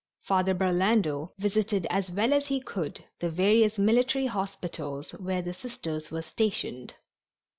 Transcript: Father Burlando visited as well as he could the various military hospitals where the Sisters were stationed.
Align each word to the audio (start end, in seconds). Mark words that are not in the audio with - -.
Father 0.23 0.55
Burlando 0.55 1.29
visited 1.37 1.85
as 1.91 2.09
well 2.11 2.33
as 2.33 2.47
he 2.47 2.59
could 2.59 3.05
the 3.19 3.29
various 3.29 3.77
military 3.77 4.25
hospitals 4.25 5.11
where 5.11 5.43
the 5.43 5.53
Sisters 5.53 6.09
were 6.09 6.23
stationed. 6.23 6.95